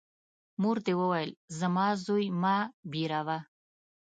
[0.61, 1.29] مور دي وویل:
[1.59, 2.55] زما زوی مه
[2.91, 3.37] بېروه!